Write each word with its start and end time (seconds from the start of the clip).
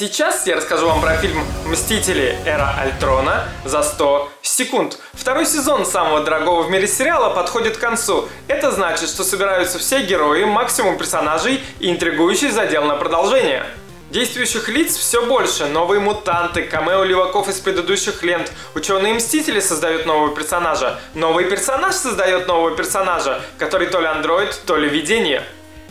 Сейчас 0.00 0.46
я 0.46 0.56
расскажу 0.56 0.86
вам 0.86 1.02
про 1.02 1.18
фильм 1.18 1.44
«Мстители. 1.66 2.38
Эра 2.46 2.74
Альтрона» 2.80 3.44
за 3.66 3.82
100 3.82 4.30
секунд. 4.40 4.98
Второй 5.12 5.44
сезон 5.44 5.84
самого 5.84 6.24
дорогого 6.24 6.62
в 6.62 6.70
мире 6.70 6.88
сериала 6.88 7.34
подходит 7.34 7.76
к 7.76 7.80
концу. 7.80 8.26
Это 8.48 8.70
значит, 8.70 9.10
что 9.10 9.24
собираются 9.24 9.78
все 9.78 10.02
герои, 10.02 10.44
максимум 10.44 10.96
персонажей 10.96 11.62
и 11.80 11.90
интригующий 11.90 12.48
задел 12.48 12.86
на 12.86 12.96
продолжение. 12.96 13.66
Действующих 14.10 14.70
лиц 14.70 14.96
все 14.96 15.26
больше, 15.26 15.66
новые 15.66 16.00
мутанты, 16.00 16.62
камео 16.62 17.04
леваков 17.04 17.50
из 17.50 17.60
предыдущих 17.60 18.22
лент, 18.22 18.50
ученые-мстители 18.74 19.60
создают 19.60 20.06
нового 20.06 20.34
персонажа, 20.34 20.98
новый 21.12 21.44
персонаж 21.44 21.94
создает 21.94 22.48
нового 22.48 22.74
персонажа, 22.74 23.42
который 23.58 23.88
то 23.88 24.00
ли 24.00 24.06
андроид, 24.06 24.62
то 24.64 24.78
ли 24.78 24.88
видение. 24.88 25.44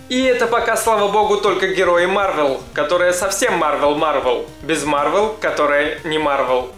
И 0.09 0.23
это 0.23 0.47
пока, 0.47 0.75
слава 0.75 1.07
богу, 1.11 1.37
только 1.37 1.67
герои 1.67 2.07
Марвел, 2.07 2.63
которые 2.73 3.13
совсем 3.13 3.53
Марвел 3.59 3.93
Марвел, 3.93 4.47
без 4.63 4.83
Марвел, 4.83 5.37
которая 5.39 6.00
не 6.04 6.17
Марвел. 6.17 6.71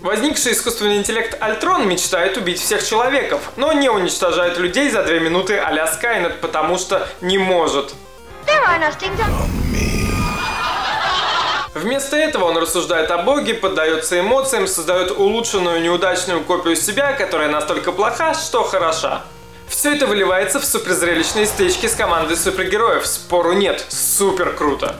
Возникший 0.00 0.52
искусственный 0.52 0.98
интеллект 0.98 1.36
Альтрон 1.40 1.88
мечтает 1.88 2.36
убить 2.36 2.60
всех 2.60 2.86
человеков, 2.86 3.50
но 3.56 3.72
не 3.72 3.88
уничтожает 3.88 4.56
людей 4.58 4.88
за 4.88 5.02
две 5.02 5.18
минуты 5.18 5.58
а-ля 5.58 5.88
Скайнет, 5.88 6.40
потому 6.40 6.78
что 6.78 7.08
не 7.20 7.38
может. 7.38 7.92
Вместо 11.74 12.16
этого 12.16 12.44
он 12.44 12.56
рассуждает 12.56 13.10
о 13.10 13.18
Боге, 13.18 13.54
поддается 13.54 14.20
эмоциям, 14.20 14.68
создает 14.68 15.10
улучшенную 15.10 15.82
неудачную 15.82 16.44
копию 16.44 16.76
себя, 16.76 17.14
которая 17.14 17.48
настолько 17.48 17.90
плоха, 17.90 18.32
что 18.34 18.62
хороша. 18.62 19.24
Все 19.84 19.92
это 19.92 20.06
выливается 20.06 20.60
в 20.60 20.64
суперзрелищные 20.64 21.44
стычки 21.44 21.84
с 21.88 21.94
командой 21.94 22.38
супергероев. 22.38 23.06
Спору 23.06 23.52
нет, 23.52 23.84
супер 23.90 24.54
круто. 24.54 24.96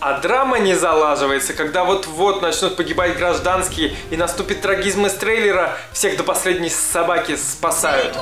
А 0.00 0.18
драма 0.18 0.58
не 0.58 0.72
залаживается, 0.72 1.52
когда 1.52 1.84
вот-вот 1.84 2.40
начнут 2.40 2.76
погибать 2.76 3.18
гражданские 3.18 3.94
и 4.08 4.16
наступит 4.16 4.62
трагизм 4.62 5.04
из 5.04 5.12
трейлера, 5.12 5.76
всех 5.92 6.16
до 6.16 6.24
последней 6.24 6.70
собаки 6.70 7.36
спасают. 7.36 8.16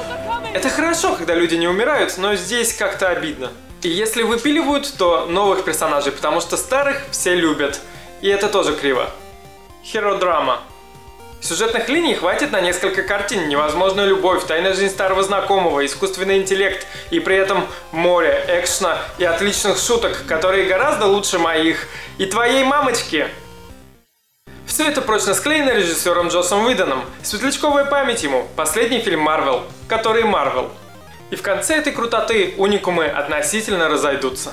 Это 0.52 0.68
хорошо, 0.68 1.14
когда 1.14 1.36
люди 1.36 1.54
не 1.54 1.68
умирают, 1.68 2.18
но 2.18 2.34
здесь 2.34 2.74
как-то 2.74 3.10
обидно. 3.10 3.52
И 3.82 3.88
если 3.88 4.24
выпиливают, 4.24 4.94
то 4.98 5.26
новых 5.26 5.62
персонажей, 5.62 6.10
потому 6.10 6.40
что 6.40 6.56
старых 6.56 7.02
все 7.12 7.36
любят. 7.36 7.78
И 8.20 8.26
это 8.26 8.48
тоже 8.48 8.74
криво. 8.74 9.10
Херодрама. 9.84 10.62
Сюжетных 11.40 11.88
линий 11.88 12.14
хватит 12.14 12.50
на 12.50 12.60
несколько 12.60 13.02
картин. 13.02 13.48
Невозможная 13.48 14.06
любовь, 14.06 14.44
тайная 14.46 14.74
жизнь 14.74 14.92
старого 14.92 15.22
знакомого, 15.22 15.84
искусственный 15.84 16.38
интеллект 16.38 16.86
и 17.10 17.20
при 17.20 17.36
этом 17.36 17.66
море, 17.92 18.44
экшна 18.48 18.98
и 19.18 19.24
отличных 19.24 19.78
шуток, 19.78 20.24
которые 20.26 20.66
гораздо 20.66 21.06
лучше 21.06 21.38
моих 21.38 21.86
и 22.18 22.26
твоей 22.26 22.64
мамочки. 22.64 23.28
Все 24.66 24.88
это 24.88 25.00
прочно 25.02 25.34
склеено 25.34 25.70
режиссером 25.70 26.28
Джосом 26.28 26.64
Уидоном. 26.66 27.04
Светлячковая 27.22 27.84
память 27.84 28.22
ему. 28.24 28.48
Последний 28.56 28.98
фильм 29.00 29.20
Марвел, 29.20 29.62
который 29.88 30.24
Марвел. 30.24 30.70
И 31.30 31.36
в 31.36 31.42
конце 31.42 31.76
этой 31.76 31.92
крутоты 31.92 32.54
уникумы 32.56 33.06
относительно 33.06 33.88
разойдутся. 33.88 34.52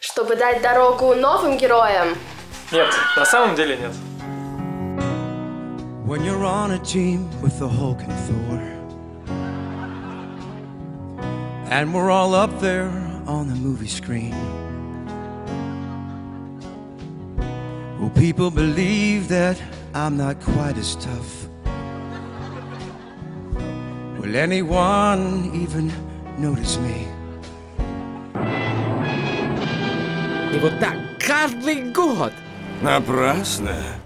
Чтобы 0.00 0.36
дать 0.36 0.60
дорогу 0.60 1.14
новым 1.14 1.56
героям, 1.56 2.16
Нет, 2.70 2.92
на 3.16 3.24
самом 3.24 3.54
деле 3.54 3.76
нет. 3.76 3.92
When 6.11 6.23
you're 6.23 6.45
on 6.45 6.71
a 6.71 6.79
team 6.79 7.29
with 7.41 7.59
the 7.59 7.67
Hulk 7.67 8.01
and 8.01 8.13
Thor. 8.25 8.59
And 11.69 11.93
we're 11.93 12.09
all 12.09 12.33
up 12.33 12.59
there 12.59 12.89
on 13.27 13.49
the 13.49 13.55
movie 13.55 13.87
screen. 13.87 14.33
Will 17.99 18.09
people 18.11 18.49
believe 18.49 19.27
that 19.27 19.61
I'm 19.93 20.15
not 20.17 20.39
quite 20.39 20.77
as 20.77 20.95
tough? 20.95 21.49
Will 24.19 24.35
anyone 24.35 25.51
even 25.53 25.91
notice 26.37 26.77
me? 26.79 27.07
И 30.53 30.59
вот 30.59 30.79
так 30.79 30.95
каждый 31.19 31.91
год. 31.91 32.33
Напрасно. 32.81 33.95